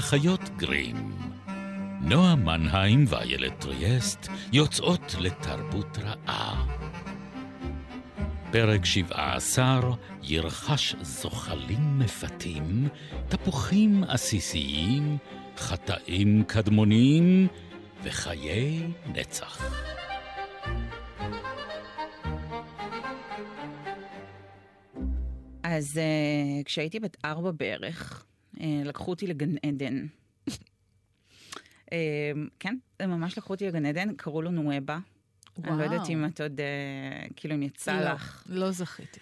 [0.00, 0.96] האחיות גרים.
[2.00, 6.66] נועה מנהיים ואיילת טריאסט יוצאות לתרבות רעה.
[8.52, 9.80] פרק 17
[10.22, 12.88] ירחש זוחלים מפתים,
[13.28, 15.18] תפוחים עסיסיים,
[15.56, 17.48] חטאים קדמוניים
[18.02, 19.74] וחיי נצח.
[25.62, 28.29] אז uh, כשהייתי בת ארבע בערך,
[28.84, 30.06] לקחו אותי לגן עדן.
[30.50, 31.92] uh,
[32.58, 34.98] כן, הם ממש לקחו אותי לגן עדן, קראו לו נואבה.
[35.64, 38.44] אני לא יודעת אם את עוד, uh, כאילו, אם יצא לא, לך.
[38.48, 39.20] לא זכיתי.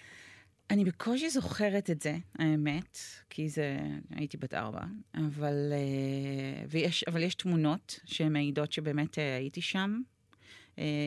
[0.69, 2.97] אני בקושי זוכרת את זה, האמת,
[3.29, 3.79] כי זה,
[4.15, 4.81] הייתי בת ארבע,
[5.15, 10.01] אבל, uh, ויש, אבל יש תמונות שמעידות שבאמת הייתי שם,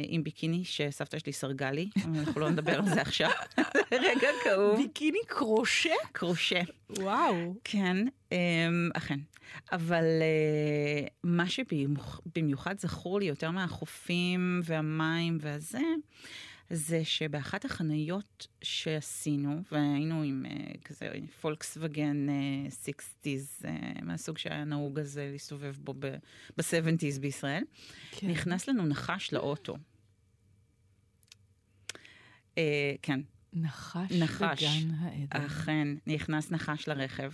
[0.08, 3.30] עם ביקיני שסבתא שלי סרגה לי, אנחנו לא נדבר על זה עכשיו.
[3.92, 4.76] רגע כאוב.
[4.76, 5.94] ביקיני crochet?
[6.12, 6.60] Crochet.
[6.90, 7.54] וואו.
[7.64, 7.96] כן,
[8.32, 9.18] אמ, אכן.
[9.72, 15.80] אבל אה, מה שבמיוחד זכור לי יותר מהחופים והמים והזה,
[16.70, 21.08] זה שבאחת החניות שעשינו, והיינו עם uh, כזה
[21.40, 22.26] פולקסווגן
[22.68, 27.64] sixties, uh, uh, מהסוג שהיה נהוג אז להסתובב בו ב-70's בישראל,
[28.10, 28.30] כן.
[28.30, 29.76] נכנס לנו נחש לאוטו.
[32.54, 32.58] Uh,
[33.02, 33.20] כן.
[33.52, 35.46] נחש, נחש בגן העדן.
[35.46, 37.32] אכן, נכנס נחש לרכב.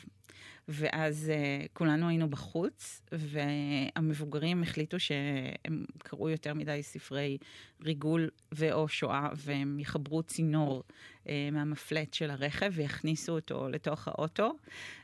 [0.69, 7.39] ואז uh, כולנו היינו בחוץ, והמבוגרים החליטו שהם קראו יותר מדי ספרי
[7.83, 10.83] ריגול ואו שואה, והם יחברו צינור
[11.25, 14.53] uh, מהמפלט של הרכב ויכניסו אותו לתוך האוטו,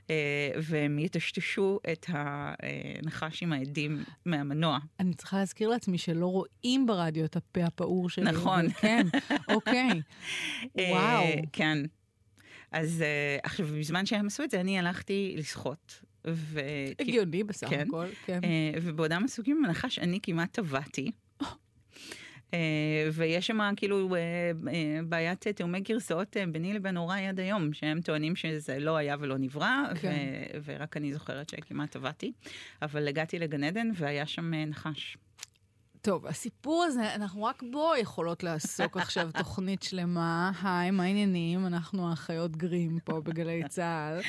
[0.07, 0.11] uh,
[0.63, 4.79] והם יטשטשו את הנחש עם העדים מהמנוע.
[5.01, 8.25] אני צריכה להזכיר לעצמי שלא רואים ברדיו את הפה הפעור שלי.
[8.25, 8.71] נכון.
[8.71, 9.07] כן,
[9.55, 9.89] אוקיי.
[10.79, 11.25] וואו.
[11.53, 11.79] כן.
[12.75, 16.01] אז uh, עכשיו, בזמן שהם עשו את זה, אני הלכתי לשחות.
[16.27, 16.61] ו...
[16.99, 18.41] הגיוני בסך כן, הכל, כן.
[18.43, 21.11] Uh, ובעודם עסוקים בנחש, אני כמעט טבעתי.
[21.43, 21.45] Uh,
[23.13, 24.17] ויש שם כאילו
[25.09, 29.83] בעיית תאומי גרסאות ביני לבין הוריי עד היום, שהם טוענים שזה לא היה ולא נברא,
[30.01, 30.13] כן.
[30.55, 32.33] ו- ורק אני זוכרת שכמעט טבעתי.
[32.83, 35.17] אבל הגעתי לגן עדן והיה שם נחש.
[36.05, 40.53] טוב, הסיפור הזה, אנחנו רק בו יכולות לעסוק עכשיו תוכנית שלמה.
[40.63, 41.67] היי, מה העניינים?
[41.67, 44.21] אנחנו האחיות גרים פה בגלי צה"ל.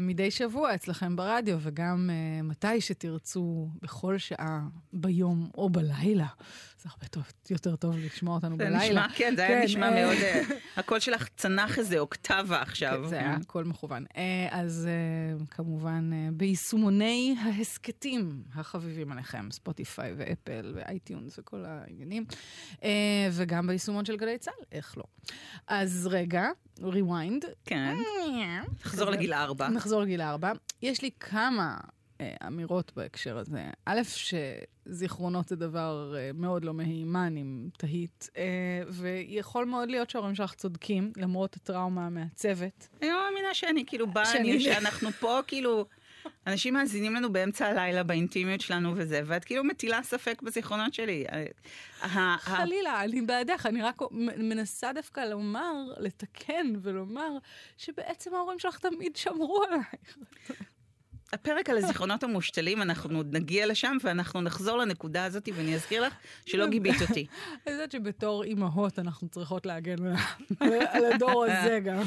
[0.00, 4.60] מדי שבוע אצלכם ברדיו, וגם uh, מתי שתרצו, בכל שעה,
[4.92, 6.26] ביום או בלילה.
[6.82, 9.06] זה הרבה טוב, יותר טוב לשמוע אותנו זה בלילה.
[9.06, 10.16] נשמע, כן, זה היה נשמע מאוד...
[10.16, 13.00] uh, הקול שלך צנח איזה אוקטבה עכשיו.
[13.02, 14.04] כן, זה היה הכל מכוון.
[14.04, 14.16] Uh,
[14.50, 14.88] אז
[15.42, 22.24] uh, כמובן, uh, ביישומוני ההסכתים החביבים עליכם, ספוטיפיי ואפל ואייטיונס וכל העניינים,
[22.72, 22.84] uh,
[23.32, 25.04] וגם ביישומון של גלי צה"ל, איך לא.
[25.66, 27.46] אז רגע, rewind.
[27.64, 27.96] כן.
[28.84, 29.68] נחזור לגיל ארבע.
[29.68, 30.52] נחזור לגיל ארבע.
[30.82, 31.78] יש לי כמה
[32.20, 33.64] אה, אמירות בהקשר הזה.
[33.84, 34.00] א',
[34.86, 40.54] שזיכרונות זה דבר אה, מאוד לא מהימן, אם תהית, אה, ויכול מאוד להיות שההורים שלך
[40.54, 42.88] צודקים, למרות הטראומה המעצבת.
[43.02, 45.86] אני לא מאמינה שאני כאילו באה, שאנחנו פה כאילו...
[46.46, 51.24] אנשים מאזינים לנו באמצע הלילה באינטימיות שלנו וזה, ואת כאילו מטילה ספק בזיכרונות שלי.
[51.28, 57.28] ה- ה- חלילה, אני בעדך, אני רק מ- מנסה דווקא לומר, לתקן ולומר,
[57.76, 60.16] שבעצם ההורים שלך תמיד שמרו עלייך.
[61.32, 66.14] הפרק על הזיכרונות המושתלים, אנחנו עוד נגיע לשם, ואנחנו נחזור לנקודה הזאת, ואני אזכיר לך
[66.46, 67.26] שלא גיבית אותי.
[67.66, 70.14] אני יודעת שבתור אימהות אנחנו צריכות להגן על-
[70.92, 72.02] על הדור הזה גם.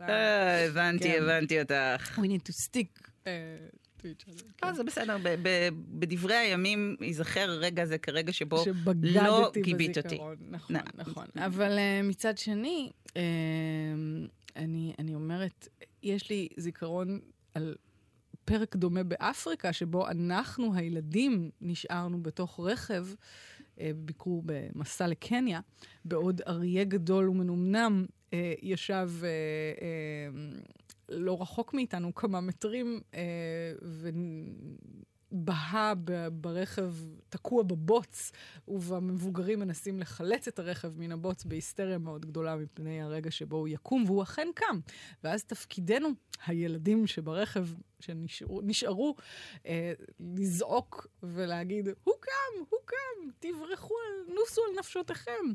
[0.00, 1.22] אה, הבנתי, כן.
[1.22, 2.18] הבנתי אותך.
[2.18, 3.07] We need to stick
[4.04, 4.66] each other.
[4.66, 5.16] לא, זה בסדר,
[5.98, 8.64] בדברי הימים ייזכר הרגע הזה כרגע שבו
[9.02, 10.08] לא גיבית אותי.
[10.08, 10.36] בזיכרון.
[10.50, 10.82] נכון, נא.
[10.94, 11.26] נכון.
[11.36, 13.12] אבל uh, מצד שני, uh,
[14.56, 15.68] אני, אני אומרת,
[16.02, 17.20] יש לי זיכרון
[17.54, 17.74] על
[18.44, 25.60] פרק דומה באפריקה, שבו אנחנו, הילדים, נשארנו בתוך רכב, uh, ביקור במסע לקניה,
[26.04, 29.10] בעוד אריה גדול ומנומנם uh, ישב...
[29.20, 29.22] uh,
[30.60, 30.77] uh,
[31.08, 33.72] לא רחוק מאיתנו, כמה מטרים, אה,
[35.32, 35.92] ובהה
[36.32, 36.94] ברכב
[37.28, 38.32] תקוע בבוץ,
[38.68, 44.04] והמבוגרים מנסים לחלץ את הרכב מן הבוץ בהיסטריה מאוד גדולה מפני הרגע שבו הוא יקום,
[44.06, 44.80] והוא אכן קם.
[45.24, 46.08] ואז תפקידנו,
[46.46, 47.66] הילדים שברכב,
[48.00, 49.14] שנשארו, נשארו,
[49.66, 53.94] אה, לזעוק ולהגיד, הוא קם, הוא קם, תברחו,
[54.34, 55.52] נוסו על נפשותיכם.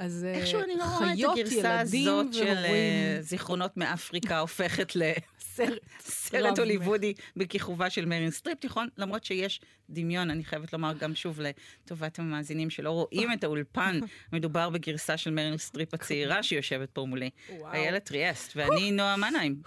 [0.00, 2.64] אז אה, איכשהו אני לא רואה את הגרסה הזאת של והורים.
[2.64, 4.92] אה, זיכרונות מאפריקה הופכת
[5.40, 9.60] סרט לסרט הוליוודי בכיכובה של מרין סטריפ תיכון, למרות שיש
[9.90, 14.00] דמיון, אני חייבת לומר גם שוב לטובת המאזינים שלא רואים את האולפן,
[14.32, 17.30] מדובר בגרסה של מרין סטריפ הצעירה שיושבת פה מולי.
[17.72, 19.62] איילת טריאסט, ואני נועה מנהיים.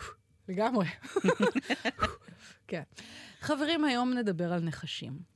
[0.50, 0.85] לגמרי.
[2.68, 2.83] כן.
[3.41, 5.32] חברים, היום נדבר על נחשים.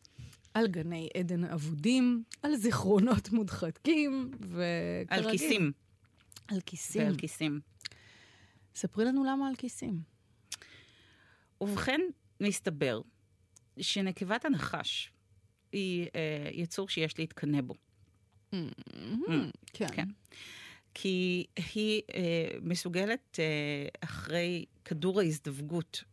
[0.58, 5.08] על גני עדן אבודים, על זיכרונות מודחקים, וכרגיל...
[5.10, 5.72] על כיסים.
[6.48, 7.04] על כיסים.
[7.04, 7.60] ועל כיסים.
[8.76, 10.02] ספרי לנו למה על כיסים.
[11.62, 12.02] ובכן,
[12.42, 13.02] מסתבר
[13.80, 15.12] שנקבת הנחש
[15.72, 17.74] היא אה, יצור שיש להתקנא בו.
[19.74, 19.88] כן.
[19.94, 20.08] כן.
[20.94, 21.46] כי
[21.76, 26.04] היא אה, מסוגלת אה, אחרי כדור ההזדווגות,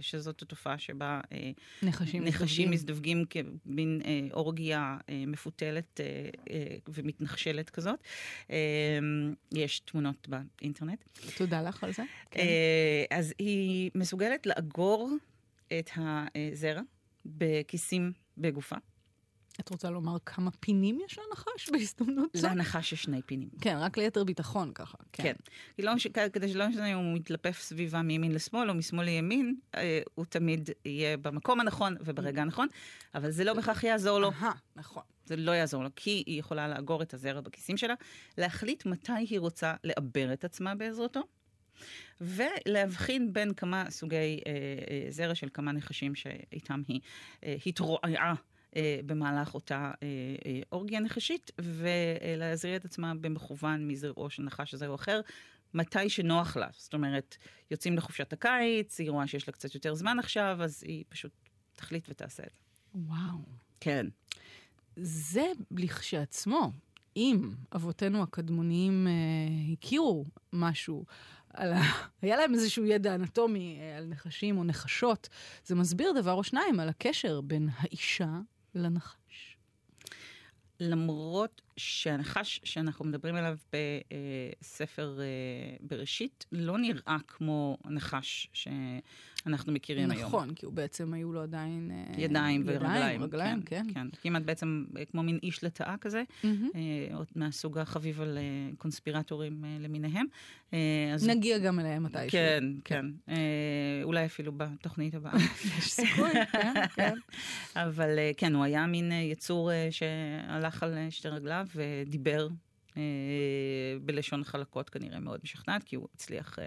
[0.00, 1.50] שזאת התופעה שבה אה,
[1.82, 3.24] נחשים נחשים מזדווגים.
[3.30, 6.06] כמין אה, אורגיה אה, מפותלת אה,
[6.50, 7.98] אה, ומתנחשלת כזאת.
[8.50, 8.56] אה,
[9.52, 11.04] יש תמונות באינטרנט.
[11.36, 12.02] תודה לך על זה.
[12.30, 12.40] כן.
[12.40, 15.10] אה, אז היא מסוגלת לאגור
[15.78, 16.80] את הזרע
[17.26, 18.76] בכיסים בגופה.
[19.60, 22.48] את רוצה לומר כמה פינים יש לנחש בהזדמנות זו?
[22.48, 23.48] לנחש יש שני פינים.
[23.60, 24.98] כן, רק ליתר ביטחון ככה.
[25.12, 25.34] כן.
[25.76, 25.92] כי לא,
[26.32, 30.70] כדי שלא משנה אם הוא מתלפף סביבה מימין לשמאל או משמאל לימין, אה, הוא תמיד
[30.84, 32.68] יהיה במקום הנכון וברגע הנכון,
[33.14, 34.30] אבל זה לא בהכרח יעזור לו.
[34.30, 35.02] אהה, נכון.
[35.26, 37.94] זה לא יעזור לו, כי היא יכולה לאגור את הזרע בכיסים שלה,
[38.38, 41.22] להחליט מתי היא רוצה לעבר את עצמה בעזרתו,
[42.20, 44.52] ולהבחין בין כמה סוגי אה,
[44.90, 47.00] אה, זרע של כמה נחשים שאיתם היא
[47.44, 48.34] אה, התרועעה.
[48.76, 50.08] אה, במהלך אותה אה,
[50.46, 55.20] אה, אורגיה נחשית, ולהזריא את עצמה במכוון מזרעו של נחש זה או אחר,
[55.74, 56.68] מתי שנוח לה.
[56.72, 57.36] זאת אומרת,
[57.70, 61.32] יוצאים לחופשת הקיץ, היא רואה שיש לה קצת יותר זמן עכשיו, אז היא פשוט
[61.76, 62.60] תחליט ותעשה את זה.
[62.94, 63.38] וואו.
[63.80, 64.06] כן.
[64.96, 66.72] זה לכשעצמו,
[67.16, 71.04] אם אבותינו הקדמוניים אה, הכירו משהו,
[71.54, 71.80] על ה...
[72.22, 75.28] היה להם איזשהו ידע אנטומי אה, על נחשים או נחשות,
[75.64, 78.40] זה מסביר דבר או שניים על הקשר בין האישה
[78.76, 79.56] לנחש.
[80.80, 88.48] למרות שהנחש שאנחנו מדברים עליו בספר אה, בראשית לא נראה כמו הנחש
[89.46, 90.22] שאנחנו מכירים היום.
[90.22, 91.90] נכון, כי הוא בעצם היו לו עדיין...
[91.90, 93.22] אה, ידיים ורגליים.
[93.22, 93.86] רגליים, כן.
[93.94, 94.06] כן.
[94.22, 96.70] כמעט בעצם אה, כמו מין איש לטאה כזה, מהמם.
[96.74, 98.42] אה, מהסוג החביב על אה,
[98.78, 100.26] קונספירטורים אה, למיניהם.
[100.74, 100.78] אה,
[101.14, 102.28] אז נגיע גם אליהם מתישהו.
[102.30, 103.06] כן, כן.
[103.28, 103.34] אה,
[104.02, 105.32] אולי אפילו בתוכנית הבאה.
[105.78, 107.14] יש סיכוי, כן, כן.
[107.76, 112.48] אבל אה, כן, הוא היה מין יצור אה, שהלך על שתי רגליו ודיבר
[114.02, 116.58] בלשון חלקות כנראה מאוד משכנעת, כי הוא הצליח,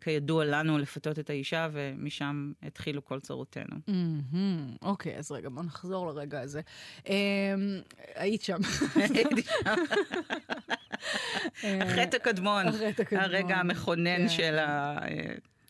[0.00, 3.76] כידוע לנו, לפתות את האישה, ומשם התחילו כל צרותינו.
[3.88, 4.76] מהמם.
[4.82, 6.60] אוקיי, אז רגע, בוא נחזור לרגע הזה.
[7.06, 7.12] אמ,
[8.14, 8.58] היית שם.
[11.80, 14.28] החטא הקדמון, החטא הקדמון, הרגע המכונן כן.
[14.28, 14.58] של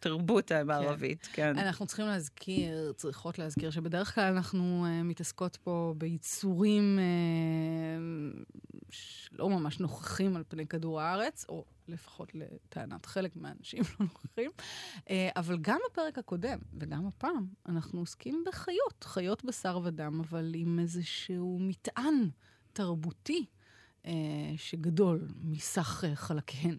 [0.07, 1.59] התרבות המערבית, כן.
[1.59, 8.53] אנחנו צריכים להזכיר, צריכות להזכיר, שבדרך כלל אנחנו uh, מתעסקות פה ביצורים uh,
[8.91, 14.51] שלא ממש נוכחים על פני כדור הארץ, או לפחות לטענת חלק מהאנשים לא נוכחים,
[14.97, 20.79] uh, אבל גם בפרק הקודם, וגם הפעם, אנחנו עוסקים בחיות, חיות בשר ודם, אבל עם
[20.79, 22.29] איזשהו מטען
[22.73, 23.47] תרבותי
[24.57, 26.79] שגדול מסך חלקיהן.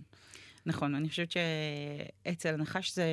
[0.66, 3.06] נכון, אני חושבת שאצל הנחש זה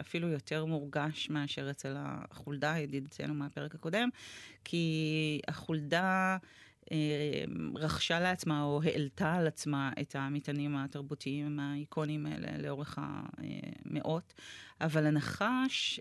[0.00, 4.08] אפילו יותר מורגש מאשר אצל החולדה, ידידתנו מהפרק הקודם,
[4.64, 6.36] כי החולדה
[6.92, 7.44] אה,
[7.74, 14.34] רכשה לעצמה או העלתה על עצמה את המטענים התרבותיים האיקונים האלה לאורך המאות,
[14.80, 16.00] אבל הנחש...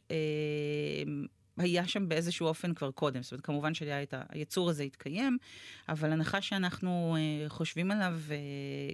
[1.57, 3.23] היה שם באיזשהו אופן כבר קודם.
[3.23, 5.37] זאת אומרת, כמובן שהיצור הזה התקיים,
[5.89, 8.35] אבל הנחש שאנחנו אה, חושבים עליו אה,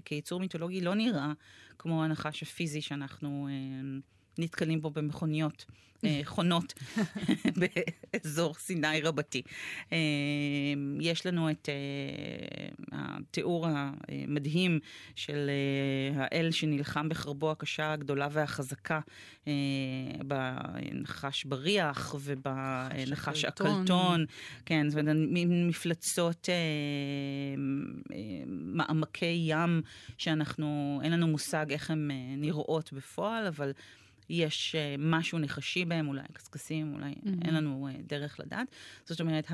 [0.06, 1.32] כיצור מיתולוגי לא נראה
[1.78, 4.00] כמו הנחש הפיזי שאנחנו אה,
[4.38, 5.66] נתקלים בו במכוניות.
[6.06, 6.74] אה, חונות
[8.14, 9.42] באזור סיני רבתי.
[9.94, 9.98] אה,
[11.00, 13.68] יש לנו את אה, התיאור
[14.08, 14.80] המדהים
[15.16, 15.50] של
[16.16, 19.00] האל שנלחם בחרבו הקשה, הגדולה והחזקה,
[20.26, 24.26] בנחש בריח ובנחש הקלטון.
[24.66, 25.16] כן, זאת אומרת,
[25.48, 26.50] מפלצות,
[28.48, 29.82] מעמקי ים,
[30.18, 33.72] שאנחנו, אין לנו מושג איך הן נראות בפועל, אבל...
[34.32, 37.46] יש uh, משהו נחשי בהם, אולי קשקשים, אולי mm-hmm.
[37.46, 38.68] אין לנו uh, דרך לדעת.
[39.06, 39.48] זאת אומרת,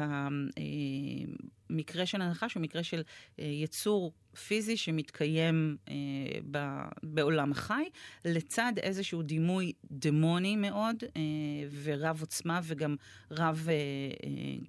[1.70, 4.14] המקרה של הנחש הוא מקרה של uh, יצור
[4.48, 5.78] פיזי שמתקיים
[6.52, 6.58] ב,
[7.04, 7.84] בעולם החי,
[8.26, 11.04] לצד איזשהו דימוי דמוני מאוד,
[11.84, 12.96] ורב עוצמה וגם
[13.32, 13.68] רב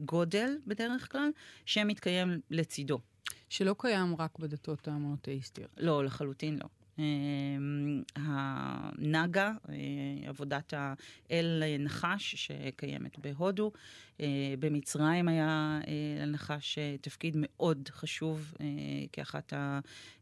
[0.00, 1.30] גודל בדרך כלל,
[1.66, 3.00] שמתקיים לצידו.
[3.48, 5.70] שלא קיים רק בדתות המונותאיסטיות.
[5.76, 6.68] לא, לחלוטין לא.
[8.16, 9.52] הנגה,
[10.26, 13.72] עבודת האל נחש שקיימת בהודו.
[14.58, 15.80] במצרים היה
[16.20, 18.54] לנחש תפקיד מאוד חשוב
[19.12, 19.52] כאחת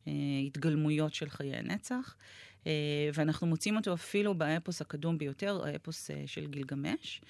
[0.06, 2.16] ההתגלמויות של חיי הנצח.
[3.14, 7.20] ואנחנו מוצאים אותו אפילו באפוס הקדום ביותר, האפוס של גילגמש.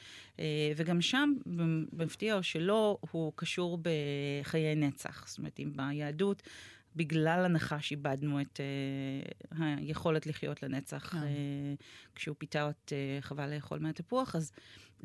[0.77, 1.35] וגם שם,
[1.93, 3.79] במפתיע או שלא, הוא קשור
[4.43, 5.29] בחיי נצח.
[5.29, 6.43] זאת אומרת, אם ביהדות...
[6.97, 8.61] בגלל הנחש איבדנו את
[9.51, 11.19] uh, היכולת לחיות לנצח כן.
[11.19, 14.53] uh, כשהוא פיתה את uh, חבל לאכול מהתפוח, אז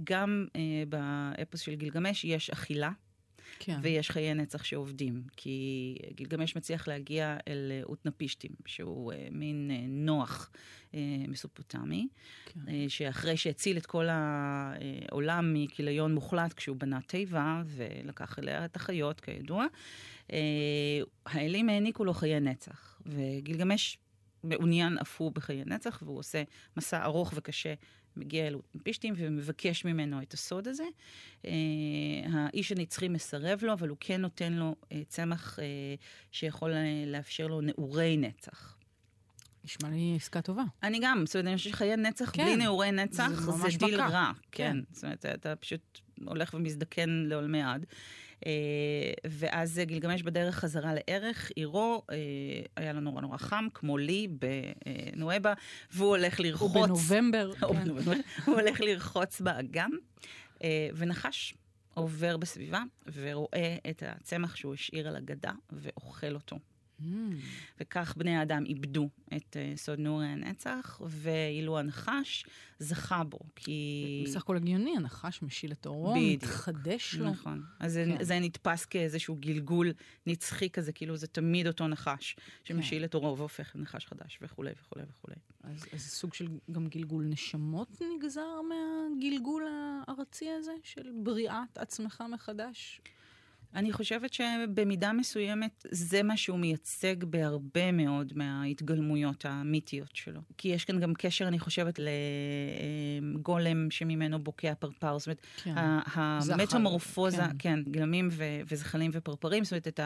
[0.04, 0.58] גם uh,
[0.90, 2.92] באפוס של גילגמש יש אכילה.
[3.60, 3.80] כן.
[3.82, 10.52] ויש חיי נצח שעובדים, כי גילגמש מצליח להגיע אל אוטנפישטים, שהוא uh, מין uh, נוח
[11.28, 12.08] מסופוטמי,
[12.46, 12.60] כן.
[12.90, 19.66] שאחרי שהציל את כל העולם מכיליון מוחלט כשהוא בנה תיבה ולקח אליה את החיות, כידוע,
[21.26, 23.98] האלים העניקו לו חיי נצח, וגילגמש
[24.44, 26.44] מעוניין אף הוא בחיי נצח, והוא עושה
[26.78, 27.74] מסע ארוך וקשה
[28.18, 30.84] מגיע אל אוטנפישטים ומבקש ממנו את הסוד הזה.
[31.46, 31.52] אה,
[32.34, 35.66] האיש הנצחי מסרב לו, אבל הוא כן נותן לו אה, צמח אה,
[36.32, 36.74] שיכול
[37.08, 38.78] לאפשר לו נעורי נצח.
[39.66, 40.64] נשמע לי עסקה טובה.
[40.84, 42.44] אני גם, זאת אומרת, אני חושבת שחיי נצח כן.
[42.44, 44.08] בלי נעורי נצח זה, זה דיל בקה.
[44.08, 44.32] רע.
[44.52, 44.74] כן.
[44.74, 44.78] כן.
[44.92, 47.86] זאת אומרת, אתה פשוט הולך ומזדקן לעולמי עד.
[48.46, 48.52] אה,
[49.28, 52.16] ואז גילגמש בדרך חזרה לערך, עירו, אה,
[52.76, 54.28] היה לו נורא נורא חם, כמו לי
[55.16, 55.54] בנואבה,
[55.92, 56.76] והוא הולך לרחוץ...
[56.76, 57.52] הוא בנובמבר.
[57.60, 57.90] כן.
[58.46, 59.92] הוא הולך לרחוץ באגם,
[60.64, 61.54] אה, ונחש
[61.94, 62.84] עובר בסביבה
[63.14, 66.58] ורואה את הצמח שהוא השאיר על הגדה ואוכל אותו.
[67.02, 67.36] Mm.
[67.80, 72.46] וכך בני האדם איבדו את uh, סוד נעורי הנצח, ואילו הנחש
[72.80, 74.24] זכה בו, כי...
[74.28, 77.30] בסך הכל הגיוני, הנחש משיל את אורו, מתחדש לו.
[77.30, 77.64] נכון.
[77.80, 78.18] אז כן.
[78.18, 79.94] זה, זה נתפס כאיזשהו גלגול
[80.28, 83.06] נצחי כזה, כאילו זה תמיד אותו נחש שמשיל כן.
[83.06, 85.36] את אורו והופך לנחש חדש, וכולי וכולי וכולי.
[85.64, 89.64] אז, אז סוג של גם גלגול נשמות נגזר מהגלגול
[90.08, 93.02] הארצי הזה, של בריאת עצמך מחדש?
[93.76, 100.42] אני חושבת שבמידה מסוימת זה מה שהוא מייצג בהרבה מאוד מההתגלמויות המיתיות שלו.
[100.58, 102.00] כי יש כאן גם קשר, אני חושבת,
[103.22, 105.20] לגולם שממנו בוקע פרפר.
[105.20, 105.74] זאת אומרת, כן.
[105.76, 107.58] המטמורפוזה, כן.
[107.60, 110.00] כן, גלמים ו- וזחלים ופרפרים, זאת אומרת, את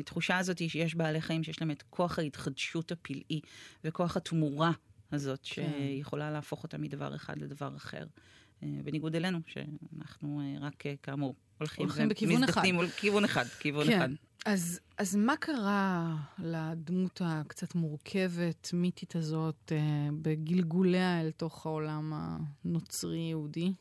[0.00, 3.40] התחושה הזאת שיש בעלי חיים שיש להם את כוח ההתחדשות הפלאי
[3.84, 4.72] וכוח התמורה
[5.12, 5.70] הזאת, כן.
[5.78, 8.04] שיכולה להפוך אותם מדבר אחד לדבר אחר.
[8.62, 12.62] אה, בניגוד אלינו, שאנחנו אה, רק, אה, כאמור, הולכים, הולכים בכיוון אחד.
[12.96, 13.96] כיוון אחד, כיוון כן.
[13.96, 14.08] אחד.
[14.46, 19.72] אז, אז מה קרה לדמות הקצת מורכבת, מיתית הזאת,
[20.22, 22.12] בגלגוליה אל תוך העולם
[22.64, 23.72] הנוצרי-יהודי?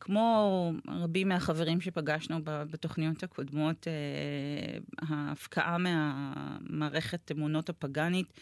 [0.00, 3.86] כמו רבים מהחברים שפגשנו בתוכניות הקודמות,
[4.98, 8.32] ההפקעה מהמערכת אמונות הפגאנית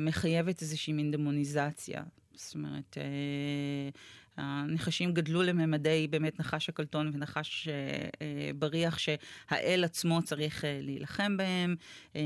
[0.00, 2.02] מחייבת איזושהי מין דמוניזציה.
[2.34, 3.90] זאת אומרת, אה,
[4.36, 11.76] הנחשים גדלו לממדי באמת נחש הקלטון ונחש אה, בריח שהאל עצמו צריך אה, להילחם בהם.
[12.16, 12.20] אה,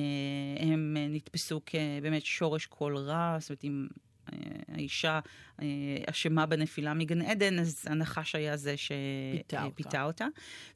[0.60, 3.86] הם נתפסו כבאמת שורש כל רע, זאת אומרת, אם
[4.68, 5.20] האישה
[6.06, 10.26] אשמה בנפילה מגן עדן, אז הנחש היה זה שפיתה אותה.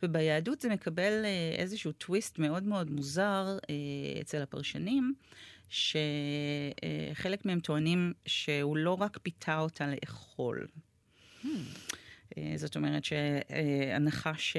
[0.03, 1.25] וביהדות זה מקבל
[1.59, 3.59] איזשהו טוויסט מאוד מאוד מוזר
[4.21, 5.15] אצל הפרשנים.
[5.75, 10.67] שחלק מהם טוענים שהוא לא רק פיתה אותה לאכול,
[12.39, 14.57] אה, זאת אומרת שהנחש,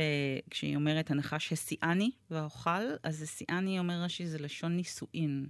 [0.50, 5.48] כשהיא אומרת הנחש הסיאני והאוכל, אז הסיאני אומר רש"י זה לשון נישואין.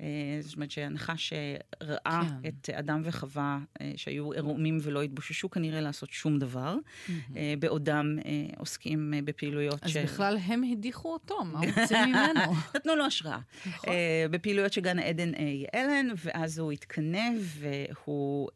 [0.00, 0.06] אה,
[0.40, 2.48] זאת אומרת שהנחש שראה כן.
[2.48, 7.12] את אדם וחווה אה, שהיו עירומים ולא התבוששו כנראה לעשות שום דבר, mm-hmm.
[7.58, 8.18] בעודם
[8.58, 9.96] עוסקים בפעילויות אז ש...
[9.96, 12.40] אז בכלל הם הדיחו אותו, מה רוצים ממנו?
[12.76, 13.38] נתנו לו השראה.
[13.66, 13.94] נכון.
[14.30, 18.48] בפעילויות שגן עדן יעלן, ואז הוא התקנא והוא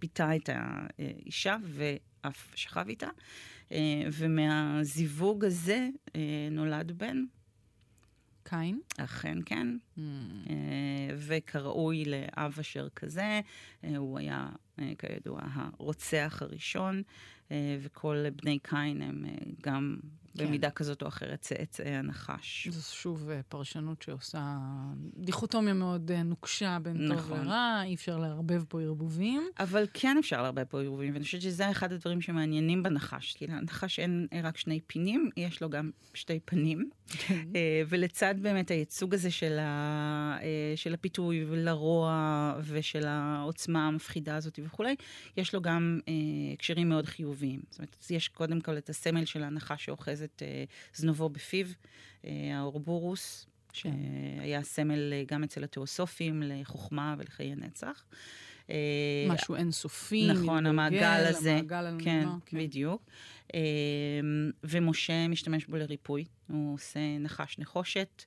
[0.00, 3.08] פיתה את האישה ואף שכב איתה.
[4.12, 5.88] ומהזיווג הזה
[6.50, 7.24] נולד בן,
[8.48, 8.80] קין?
[8.96, 9.68] אכן כן.
[9.98, 10.00] Mm.
[11.16, 13.40] וכראוי לאב אשר כזה,
[13.84, 14.48] אה, הוא היה,
[14.78, 17.02] אה, כידוע, הרוצח הראשון,
[17.80, 19.24] וכל בני קין הם
[19.62, 19.96] גם
[20.36, 20.46] כן.
[20.46, 22.68] במידה כזאת או אחרת צאצאי הנחש.
[22.68, 24.56] זו שוב פרשנות שעושה
[25.16, 27.38] דיכוטומיה מאוד נוקשה בין נכון.
[27.38, 29.42] טוב ורע, אי אפשר לערבב פה ערבובים.
[29.58, 33.34] אבל כן אפשר לערבב פה ערבובים, ואני חושבת שזה אחד הדברים שמעניינים בנחש.
[33.34, 36.90] כי לנחש אין רק שני פינים, יש לו גם שתי פנים.
[37.08, 37.48] כן.
[37.88, 40.38] ולצד באמת הייצוג הזה של, ה,
[40.76, 44.94] של הפיתוי ולרוע ושל העוצמה המפחידה הזאת וכולי,
[45.36, 46.00] יש לו גם
[46.54, 47.60] הקשרים מאוד חיוביים.
[47.70, 50.42] זאת אומרת, יש קודם כל את הסמל של הנחש שאוחז את
[50.94, 51.66] זנובו בפיו,
[52.24, 53.90] האורבורוס, כן.
[54.40, 58.04] שהיה סמל גם אצל התיאוסופים לחוכמה ולחיי נצח.
[59.28, 61.52] משהו אינסופי, נכון, המעגל הזה.
[61.52, 63.10] המעגל הנורא, כן, כן, בדיוק.
[64.64, 66.24] ומשה משתמש בו לריפוי.
[66.48, 68.24] הוא עושה נחש נחושת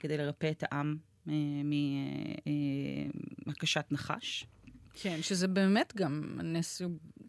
[0.00, 0.96] כדי לרפא את העם
[3.46, 4.46] מהקשת נחש.
[4.94, 6.82] כן, שזה באמת גם הנס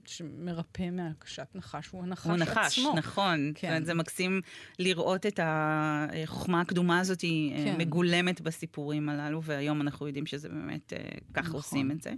[0.05, 2.31] שמרפא מהקשת נחש, הוא הנחש עצמו.
[2.31, 2.93] הוא נחש, עצמו.
[2.95, 3.51] נכון.
[3.55, 3.83] כן.
[3.83, 4.41] זה מקסים
[4.79, 7.75] לראות את החוכמה הקדומה הזאת כן.
[7.77, 10.93] מגולמת בסיפורים הללו, והיום אנחנו יודעים שזה באמת,
[11.33, 11.55] ככה נכון.
[11.55, 12.13] עושים את זה.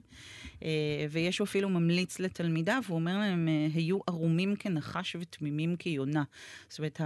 [1.10, 6.24] ויש הוא אפילו ממליץ לתלמידיו, הוא אומר להם, היו ערומים כנחש ותמימים כיונה.
[6.70, 7.02] זאת אומרת,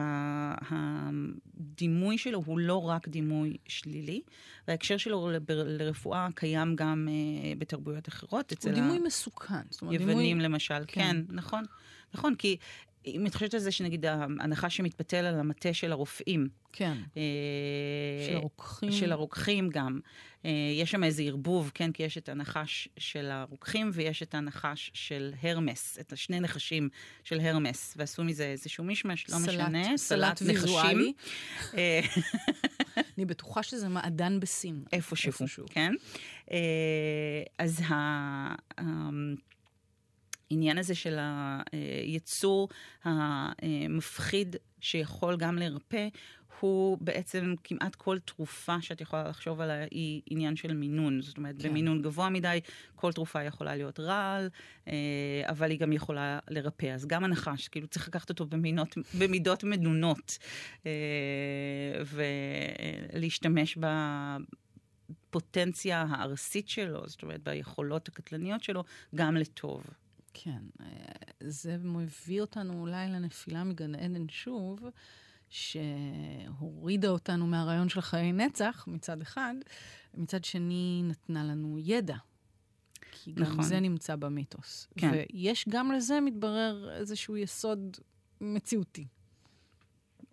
[0.70, 4.22] הדימוי שלו הוא לא רק דימוי שלילי,
[4.68, 7.08] וההקשר שלו לרפואה קיים גם
[7.58, 8.54] בתרבויות אחרות.
[8.64, 9.56] הוא דימוי מסוכן.
[9.82, 10.34] יוונים דימוי...
[10.34, 11.02] למשל, כן.
[11.02, 11.64] כן, נכון.
[12.14, 12.58] נכון, כי
[13.06, 16.50] אם את חושבת על זה שנגיד ההנחה שמתפתל על המטה של הרופאים.
[16.74, 16.98] כן.
[17.18, 17.22] אה,
[18.28, 18.92] של הרוקחים.
[18.92, 20.00] של הרוקחים גם.
[20.46, 21.92] אה, יש שם איזה ערבוב, כן?
[21.92, 26.90] כי יש את הנחש של הרוקחים ויש את הנחש של הרמס, את השני נחשים
[27.24, 29.98] של הרמס, ועשו מזה איזשהו מישמש, לא סלט, משנה.
[29.98, 31.14] סלט, סלט ויזואלי.
[31.78, 32.00] אה,
[33.18, 34.84] אני בטוחה שזה מעדן בסין.
[34.94, 35.66] איפשהו, איפשהו.
[35.70, 35.94] כן.
[36.52, 36.58] אה,
[37.58, 38.56] אז ה...
[40.52, 41.18] העניין הזה של
[42.04, 42.70] היצור
[43.04, 46.08] המפחיד שיכול גם לרפא,
[46.60, 51.22] הוא בעצם כמעט כל תרופה שאת יכולה לחשוב עליה היא עניין של מינון.
[51.22, 51.70] זאת אומרת, כן.
[51.70, 52.60] במינון גבוה מדי,
[52.96, 54.50] כל תרופה יכולה להיות רעל,
[54.88, 54.94] אה,
[55.46, 56.86] אבל היא גם יכולה לרפא.
[56.86, 60.38] אז גם הנחש, כאילו צריך לקחת אותו במינות, במידות מנונות,
[60.86, 60.92] אה,
[63.14, 63.86] ולהשתמש ב...
[65.32, 68.84] פוטנציה הארסית שלו, זאת אומרת, ביכולות הקטלניות שלו,
[69.16, 69.84] גם לטוב.
[70.44, 70.86] כן, אה,
[71.40, 74.80] זה מביא אותנו אולי לנפילה מגן עדן שוב,
[75.50, 79.54] שהורידה אותנו מהרעיון של חיי נצח מצד אחד,
[80.14, 82.16] מצד שני נתנה לנו ידע.
[83.12, 83.64] כי גם נכון.
[83.64, 84.88] זה נמצא במיתוס.
[84.98, 85.12] כן.
[85.12, 87.98] ויש גם לזה, מתברר, איזשהו יסוד
[88.42, 89.08] מציאותי.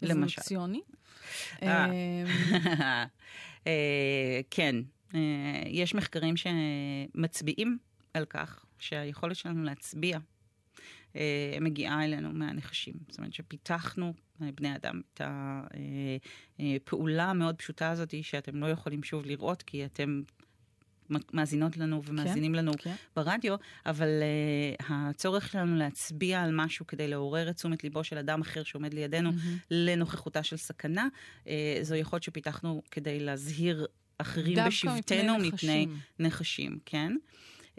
[0.02, 0.42] למשל.
[0.42, 0.80] ציוני.
[1.62, 1.86] אה.
[3.66, 4.76] אה, כן,
[5.66, 7.78] יש מחקרים שמצביעים
[8.14, 10.18] על כך שהיכולת שלנו להצביע
[11.16, 12.94] אה, מגיעה אלינו מהנחשים.
[13.08, 15.20] זאת אומרת שפיתחנו, אה, בני אדם, את
[16.58, 20.22] הפעולה אה, המאוד פשוטה הזאת שאתם לא יכולים שוב לראות, כי אתם
[21.10, 22.94] מאזינות לנו ומאזינים כן, לנו כן.
[23.16, 28.40] ברדיו, אבל uh, הצורך שלנו להצביע על משהו כדי לעורר את תשומת ליבו של אדם
[28.40, 29.64] אחר שעומד לידינו mm-hmm.
[29.70, 31.08] לנוכחותה של סכנה,
[31.44, 31.48] uh,
[31.82, 33.86] זו יכולת שפיתחנו כדי להזהיר
[34.18, 35.98] אחרים בשבטנו מפני נחשים.
[36.18, 37.12] נחשים, כן?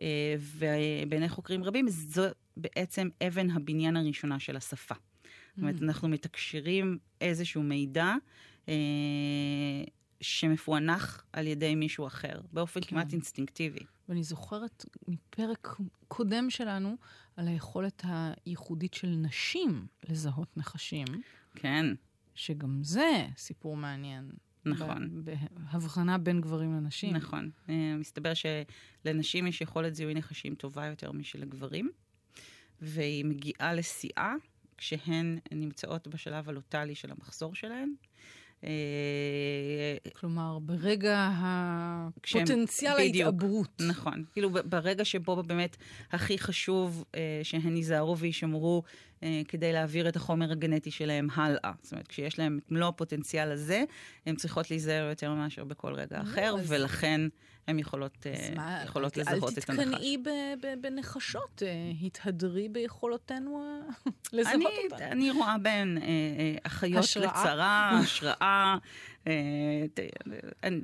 [0.01, 2.23] אה, ובעיני חוקרים רבים זו
[2.57, 4.95] בעצם אבן הבניין הראשונה של השפה.
[5.55, 5.83] זאת אומרת, mm.
[5.83, 8.13] אנחנו מתקשרים איזשהו מידע
[8.69, 8.73] אה,
[10.21, 12.87] שמפוענח על ידי מישהו אחר, באופן כן.
[12.87, 13.79] כמעט אינסטינקטיבי.
[14.09, 16.95] ואני זוכרת מפרק קודם שלנו
[17.37, 21.07] על היכולת הייחודית של נשים לזהות נחשים.
[21.55, 21.85] כן.
[22.35, 24.31] שגם זה סיפור מעניין.
[24.69, 25.23] נכון.
[25.55, 27.15] בהבחנה בין גברים לנשים.
[27.15, 27.49] נכון.
[27.69, 31.89] אה, מסתבר שלנשים יש יכולת זיהוי נחשים טובה יותר משל הגברים,
[32.81, 34.33] והיא מגיעה לשיאה
[34.77, 37.93] כשהן נמצאות בשלב הלוטלי של המחזור שלהן.
[38.63, 38.69] אה,
[40.13, 43.81] כלומר, ברגע הפוטנציאל ההתעברות.
[43.87, 44.23] נכון.
[44.33, 45.77] כאילו, ברגע שבו באמת
[46.11, 48.83] הכי חשוב אה, שהן ייזהרו וישמרו
[49.16, 49.16] אה,
[49.47, 51.71] כדי להעביר את החומר הגנטי שלהם הלאה.
[51.81, 53.83] זאת אומרת, כשיש להם את מלוא הפוטנציאל הזה,
[54.25, 57.21] הן צריכות להיזהר יותר מאשר בכל רגע אחר, ולכן
[57.67, 59.79] הן יכולות, אה, יכולות לזהות את הנחש.
[59.79, 60.17] אל תתקנאי
[60.81, 63.81] בנחשות, אה, התהדרי ביכולותינו
[64.33, 65.05] לזהות אני, אותן.
[65.11, 65.97] אני רואה בהן
[66.63, 68.77] אחיות לצרה, השראה.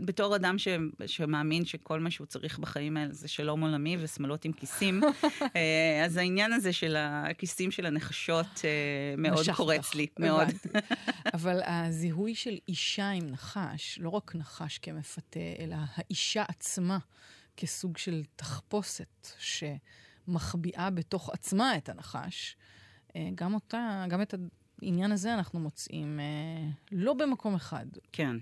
[0.06, 0.68] בתור אדם ש,
[1.06, 5.02] שמאמין שכל מה שהוא צריך בחיים האלה זה שלום עולמי ושמאלות עם כיסים,
[6.06, 8.48] אז העניין הזה של הכיסים של הנחשות
[9.18, 10.48] מאוד קורץ לי, מאוד.
[11.34, 16.98] אבל הזיהוי של אישה עם נחש, לא רק נחש כמפתה, אלא האישה עצמה
[17.58, 22.56] כסוג של תחפושת שמחביאה בתוך עצמה את הנחש,
[23.36, 24.34] גם אותה, גם את
[24.84, 27.86] העניין הזה אנחנו מוצאים אה, לא במקום אחד.
[28.12, 28.36] כן.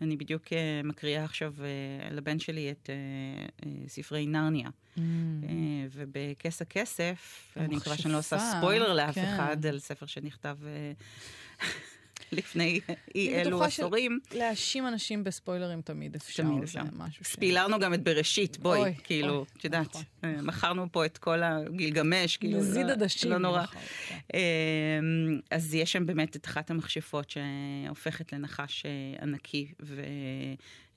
[0.00, 2.90] אני בדיוק אה, מקריאה עכשיו אה, לבן שלי את
[3.86, 4.68] ספרי נרניה.
[4.96, 5.00] Mm.
[5.92, 9.34] ובכס הכסף, אני מקווה שאני לא עושה ספוילר לאף כן.
[9.34, 10.56] אחד על ספר שנכתב...
[12.32, 12.80] אה, לפני
[13.14, 14.18] אי אלו עשורים.
[14.34, 16.42] להאשים אנשים בספוילרים תמיד אפשר.
[16.42, 16.80] תמיד אפשר.
[17.22, 20.02] ספילרנו גם את בראשית, בואי, כאילו, את יודעת, נכון.
[20.24, 23.30] אה, מכרנו פה את כל הגילגמש, כאילו, נזיד לא- עדשים.
[23.30, 23.62] לא נורא.
[23.62, 24.18] נכון, כן.
[24.34, 28.90] אמ, אז יש שם באמת את אחת המכשפות שהופכת לנחש אה,
[29.22, 29.72] ענקי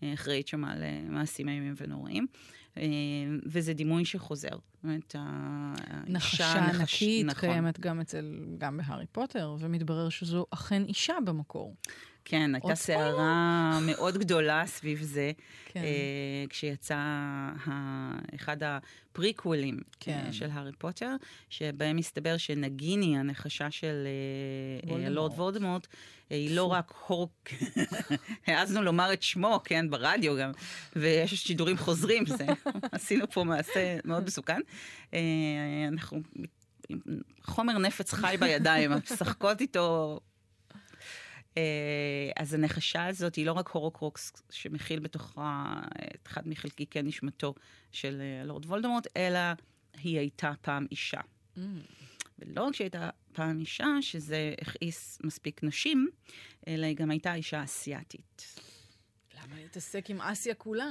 [0.02, 2.28] ואחראית שם על מעשים איומים ונוראים.
[3.46, 4.50] וזה דימוי שחוזר.
[4.86, 7.40] אומרת, האישה נחשה נחש- ענקית נכון.
[7.50, 8.26] קיימת גם אצל,
[8.58, 11.76] גם בהארי פוטר, ומתברר שזו אכן אישה במקור.
[12.28, 15.32] כן, הייתה סערה מאוד גדולה סביב זה,
[15.66, 15.80] כן.
[15.80, 15.86] אה,
[16.50, 17.52] כשיצא ה-
[18.36, 20.24] אחד הפריקוולים כן.
[20.28, 21.16] אה, של הארי פוטר,
[21.50, 24.08] שבהם מסתבר שנגיני, הנחשה של
[24.90, 25.10] אה, אה.
[25.10, 25.88] לורד וולדמורט,
[26.32, 27.50] אה, היא לא רק הורק,
[28.48, 30.52] העזנו לומר את שמו, כן, ברדיו גם,
[30.96, 32.46] ויש שידורים חוזרים, זה,
[32.92, 34.60] עשינו פה מעשה מאוד מסוכן.
[35.14, 35.20] אה,
[35.88, 36.22] אנחנו
[37.44, 40.20] חומר נפץ חי בידיים, משחקות איתו
[41.58, 45.82] אה, אז הנחשה הזאת היא לא רק הורוקרוקס שמכיל בתוכה
[46.16, 47.54] את אחד מחלקיקי נשמתו
[47.92, 49.40] של אה, לורד וולדמורט, אלא
[49.94, 51.22] היא הייתה פעם אישה.
[51.58, 51.60] Mm.
[52.40, 56.08] ולא רק שהיא הייתה פעם אישה, שזה הכעיס מספיק נשים,
[56.68, 58.60] אלא היא גם הייתה אישה אסיאתית.
[59.36, 60.90] למה להתעסק עם אסיה כולה?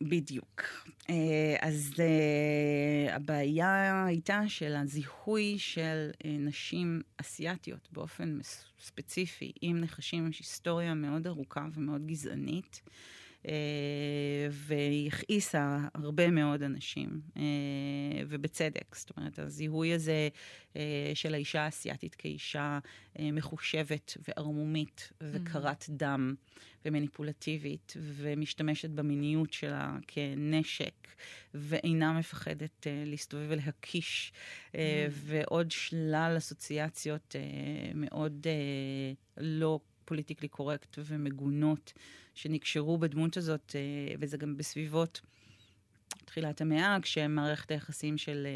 [0.00, 0.62] בדיוק.
[1.10, 8.38] אה, אז אה, הבעיה הייתה של הזיהוי של אה, נשים אסיאתיות באופן
[8.80, 12.82] ספציפי, עם נחשים, יש היסטוריה מאוד ארוכה ומאוד גזענית.
[14.50, 17.20] והיא הכעיסה הרבה מאוד אנשים,
[18.28, 18.94] ובצדק.
[18.94, 20.28] זאת אומרת, הזיהוי הזה
[21.14, 22.78] של האישה האסייתית כאישה
[23.18, 26.34] מחושבת וערמומית וקרת דם
[26.88, 31.08] ומניפולטיבית, ומשתמשת במיניות שלה כנשק,
[31.54, 34.32] ואינה מפחדת אה, להסתובב ולהקיש,
[34.74, 41.92] אה, ועוד שלל אסוציאציות אה, מאוד אה, לא פוליטיקלי קורקט ומגונות
[42.34, 45.20] שנקשרו בדמות הזאת, אה, וזה גם בסביבות
[46.24, 48.46] תחילת המאה, כשמערכת היחסים של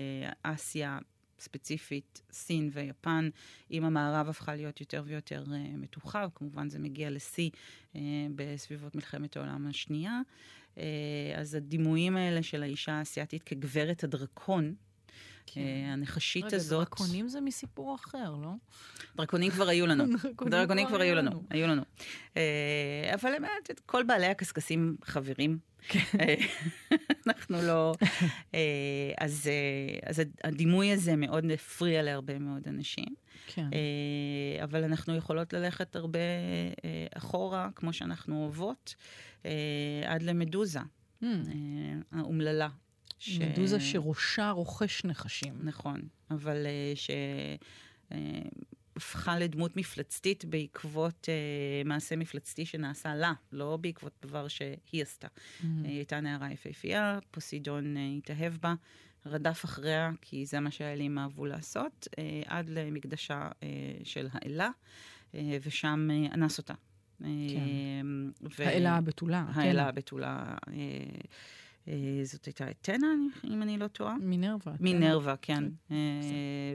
[0.42, 0.98] אסיה,
[1.42, 3.28] ספציפית סין ויפן,
[3.70, 7.50] עם המערב הפכה להיות יותר ויותר אה, מתוחה, וכמובן זה מגיע לשיא
[7.96, 8.00] אה,
[8.34, 10.20] בסביבות מלחמת העולם השנייה.
[10.78, 10.84] אה,
[11.36, 14.74] אז הדימויים האלה של האישה האסייתית כגברת הדרקון,
[15.46, 15.60] כן.
[15.60, 16.78] אה, הנחשית רגע, הזאת...
[16.78, 18.50] דרקונים זה מסיפור אחר, לא?
[19.16, 20.04] דרקונים כבר היו לנו.
[20.06, 21.42] דרקונים דרקונים כבר היו לנו.
[21.50, 21.82] היו לנו.
[22.36, 25.58] אה, אבל באמת, כל בעלי הקשקשים חברים.
[26.20, 26.34] אה,
[27.26, 27.94] אנחנו לא...
[29.18, 29.50] אז
[30.06, 33.14] אז הדימוי הזה מאוד הפריע להרבה מאוד אנשים.
[33.46, 33.68] כן.
[34.62, 36.18] אבל אנחנו יכולות ללכת הרבה
[37.14, 38.94] אחורה, כמו שאנחנו אוהבות,
[40.06, 40.80] עד למדוזה.
[41.22, 41.28] אה,
[42.12, 42.68] האומללה.
[43.22, 45.54] ש- מדוזה שראשה רוכש נחשים.
[45.62, 46.92] נכון, אבל אה,
[48.96, 51.34] שהפכה לדמות מפלצתית בעקבות אה,
[51.84, 55.26] מעשה מפלצתי שנעשה לה, לא בעקבות דבר שהיא עשתה.
[55.26, 55.64] Hmm.
[55.84, 58.74] היא הייתה נערה יפהפייה, פוסידון אה, התאהב בה,
[59.26, 63.68] רדף אחריה, כי זה מה שהאלים אהבו לעשות, אה, עד למקדשה אה,
[64.04, 64.68] של האלה,
[65.34, 66.74] אה, ושם אה, אנס אותה.
[67.24, 67.28] אה,
[68.58, 69.44] ו- האלה הבתולה.
[69.54, 69.60] כן.
[69.60, 70.26] האלה הבתולה.
[70.68, 71.20] אה, אה,
[72.22, 73.14] זאת הייתה אתנה,
[73.44, 74.16] אם אני לא טועה.
[74.20, 74.72] מינרווה.
[74.76, 74.84] כן.
[74.84, 75.96] מינרווה, כן, אה,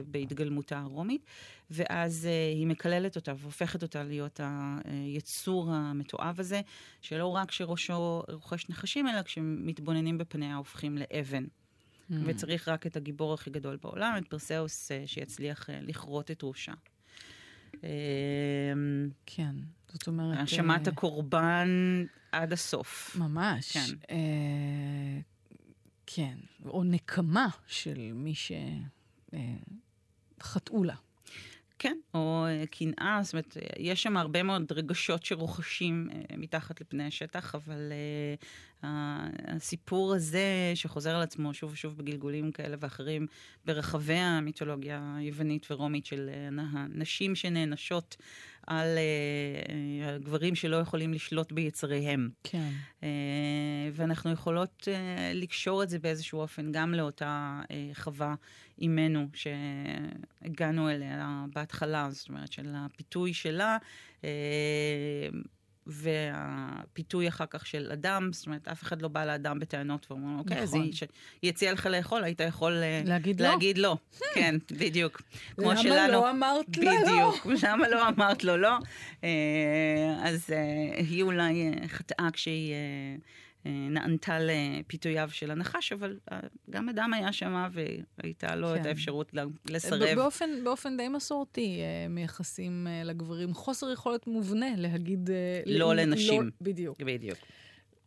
[0.06, 1.24] בהתגלמותה הרומית.
[1.70, 4.40] ואז אה, היא מקללת אותה והופכת אותה להיות
[4.84, 6.60] היצור המתועב הזה,
[7.00, 11.44] שלא רק שראשו רוכש נחשים, אלא כשמתבוננים בפניה הופכים לאבן.
[11.44, 12.14] Hmm.
[12.24, 16.72] וצריך רק את הגיבור הכי גדול בעולם, את פרסאוס, אה, שיצליח אה, לכרות את ראשה.
[17.84, 17.88] אה,
[19.26, 19.54] כן.
[19.92, 20.38] זאת אומרת...
[20.38, 21.68] האשמת אה, הקורבן
[22.32, 23.16] עד הסוף.
[23.18, 23.72] ממש.
[23.72, 24.14] כן.
[26.08, 26.38] אה, כן.
[26.64, 28.34] או נקמה של מי
[30.40, 30.94] שחטאו לה.
[31.78, 36.80] כן, או אה, קנאה, זאת אומרת, אה, יש שם הרבה מאוד רגשות שרוכשים אה, מתחת
[36.80, 38.34] לפני השטח, אבל אה,
[38.82, 43.26] הסיפור הזה שחוזר על עצמו שוב ושוב בגלגולים כאלה ואחרים
[43.64, 48.16] ברחבי המיתולוגיה היוונית ורומית של אה, הנשים שנענשות
[48.66, 49.02] על אה,
[50.08, 52.28] אה, הגברים שלא יכולים לשלוט ביצריהם.
[52.44, 52.70] כן.
[53.92, 54.88] ואנחנו יכולות
[55.34, 57.60] לקשור את זה באיזשהו אופן גם לאותה
[57.94, 58.34] חווה
[58.78, 63.76] אימנו שהגענו אליה בהתחלה, זאת אומרת של הפיתוי שלה.
[65.88, 70.38] והפיתוי אחר כך של אדם, זאת אומרת, אף אחד לא בא לאדם בטענות ואומר, לו,
[70.38, 70.82] אוקיי, אז נכון.
[70.82, 71.02] היא, ש-
[71.42, 73.48] היא הציעה לך לאכול, היית יכול אה, להגיד לא.
[73.48, 73.96] להגיד לא.
[74.34, 75.22] כן, בדיוק.
[75.56, 76.12] כמו למה שלנו.
[76.12, 77.30] לא אמרת לה לא?
[77.32, 77.46] בדיוק.
[77.62, 78.78] למה לא אמרת לו לא?
[79.24, 79.28] אה,
[80.22, 82.74] אז אה, היא אולי אה, חטאה כשהיא
[83.64, 86.40] נענתה לפיתויו של הנחש, אבל אה,
[86.70, 87.68] גם אדם היה שם
[88.18, 88.88] והייתה לו את כן.
[88.88, 90.14] האפשרות ל- ב- לסרב.
[90.16, 95.30] באופן, באופן די מסורתי אה, מייחסים אה, לגברים חוסר יכולת מובנה להגיד...
[95.30, 96.50] אה, לא ל- לנשים.
[96.60, 97.00] בדיוק.
[97.02, 97.38] בדיוק.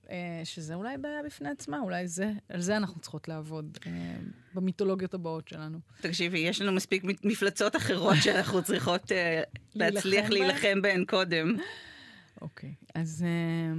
[0.10, 3.92] אה, שזה אולי בעיה בפני עצמה, אולי זה, על זה אנחנו צריכות לעבוד אה,
[4.54, 5.80] במיתולוגיות הבאות שלנו.
[6.02, 9.42] תקשיבי, יש לנו מספיק מפלצות אחרות שאנחנו צריכות אה,
[9.76, 11.56] להצליח להילחם בהן קודם.
[12.42, 12.74] אוקיי.
[12.96, 13.74] אז, אה,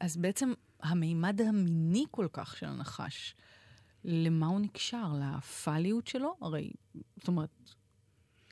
[0.00, 3.34] אז בעצם המימד המיני כל כך של הנחש,
[4.04, 5.06] למה הוא נקשר?
[5.20, 6.36] לפאליות שלו?
[6.40, 6.70] הרי,
[7.16, 7.50] זאת אומרת,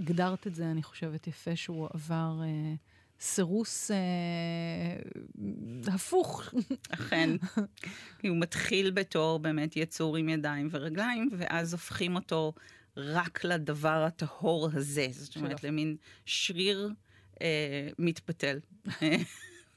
[0.00, 2.74] הגדרת את זה, אני חושבת, יפה, שהוא עבר אה,
[3.20, 3.96] סירוס אה,
[5.94, 6.54] הפוך.
[6.90, 7.30] אכן.
[8.18, 12.52] כי הוא מתחיל בתור באמת יצור עם ידיים ורגליים, ואז הופכים אותו
[12.96, 15.06] רק לדבר הטהור הזה.
[15.10, 16.90] זאת אומרת, למין שריר
[17.42, 18.58] אה, מתפתל.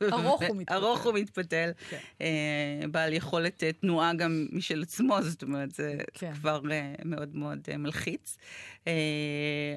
[0.03, 0.73] ארוך ומתפתל.
[0.77, 1.97] ארוך ומתפתל, כן.
[2.21, 6.33] אה, בעל יכולת אה, תנועה גם משל עצמו, זאת אומרת, זה כן.
[6.33, 8.37] כבר אה, מאוד מאוד מלחיץ.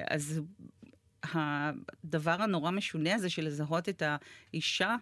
[0.09, 0.41] אז
[1.33, 4.95] הדבר הנורא משונה הזה של לזהות את האישה,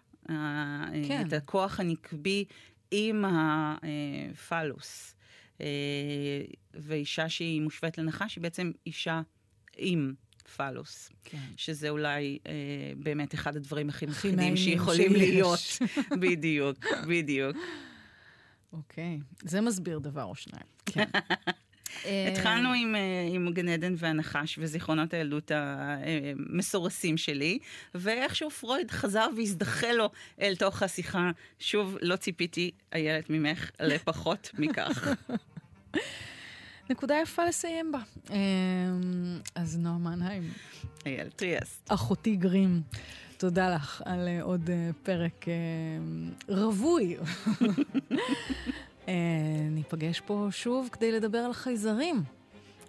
[1.08, 1.24] כן.
[1.28, 2.46] את הכוח הנקבי
[2.92, 5.16] עם הפלוס.
[6.74, 9.22] ואישה שהיא מושווית לנחש היא בעצם אישה
[9.78, 10.14] עם
[10.48, 11.10] פלוס.
[11.24, 11.38] כן.
[11.58, 12.52] שזה אולי אה,
[12.98, 15.22] באמת אחד הדברים הכי מפחידים שיכולים שיש.
[15.22, 15.60] להיות.
[16.22, 17.58] בדיוק, בדיוק.
[18.74, 20.66] אוקיי, זה מסביר דבר או שניים.
[20.86, 21.10] כן.
[22.06, 23.02] אה, התחלנו עם, אה,
[23.34, 27.60] עם גן עדן והנחש וזיכרונות הילדות המסורסים שלי,
[27.96, 30.10] ואיכשהו פרויד חזר והזדחה לו
[30.42, 31.32] אל תוך השיחה.
[31.60, 35.08] שוב, לא ציפיתי, איילת, ממך לפחות מכך.
[36.90, 38.00] נקודה יפה לסיים בה.
[38.32, 38.38] אה,
[39.56, 40.44] אז נועה מנהיים,
[41.06, 41.92] איילת טריאסט.
[41.92, 42.82] אחותי גרים,
[43.38, 45.54] תודה לך על אה, עוד אה, פרק אה,
[46.56, 47.18] רווי.
[49.08, 49.14] אה,
[49.72, 52.24] ניפגש פה שוב כדי לדבר על חייזרים.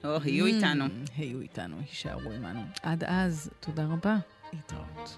[0.05, 0.85] או, היו איתנו.
[0.87, 2.61] Mm, היו איתנו, יישארו עמנו.
[2.83, 4.17] עד אז, תודה רבה,
[4.53, 5.17] להתראות.